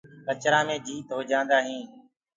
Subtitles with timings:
[0.25, 1.89] ڪِچرآ مي جيت هوجآندآ هينٚ۔